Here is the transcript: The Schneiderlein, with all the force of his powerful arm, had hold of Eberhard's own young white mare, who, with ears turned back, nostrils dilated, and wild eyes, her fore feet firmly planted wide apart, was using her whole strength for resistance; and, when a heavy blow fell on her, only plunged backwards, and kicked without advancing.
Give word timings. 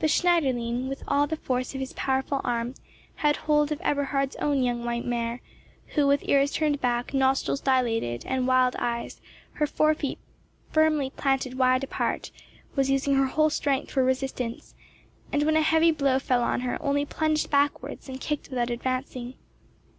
The 0.00 0.06
Schneiderlein, 0.06 0.86
with 0.90 1.02
all 1.08 1.26
the 1.26 1.34
force 1.38 1.72
of 1.72 1.80
his 1.80 1.94
powerful 1.94 2.42
arm, 2.44 2.74
had 3.14 3.36
hold 3.36 3.72
of 3.72 3.80
Eberhard's 3.80 4.36
own 4.36 4.62
young 4.62 4.84
white 4.84 5.06
mare, 5.06 5.40
who, 5.94 6.06
with 6.06 6.28
ears 6.28 6.52
turned 6.52 6.78
back, 6.82 7.14
nostrils 7.14 7.62
dilated, 7.62 8.22
and 8.26 8.46
wild 8.46 8.76
eyes, 8.78 9.22
her 9.52 9.66
fore 9.66 9.94
feet 9.94 10.18
firmly 10.68 11.08
planted 11.08 11.56
wide 11.56 11.84
apart, 11.84 12.30
was 12.76 12.90
using 12.90 13.14
her 13.14 13.28
whole 13.28 13.48
strength 13.48 13.90
for 13.92 14.04
resistance; 14.04 14.74
and, 15.32 15.44
when 15.44 15.56
a 15.56 15.62
heavy 15.62 15.90
blow 15.90 16.18
fell 16.18 16.42
on 16.42 16.60
her, 16.60 16.76
only 16.82 17.06
plunged 17.06 17.50
backwards, 17.50 18.10
and 18.10 18.20
kicked 18.20 18.50
without 18.50 18.68
advancing. 18.68 19.36